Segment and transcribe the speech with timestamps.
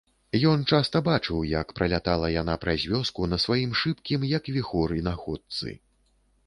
[0.51, 5.79] Ён часта бачыў, як пралятала яна праз вёску на сваім шыбкім, як віхор, інаходцы.